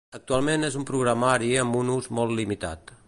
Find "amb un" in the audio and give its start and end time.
1.65-1.93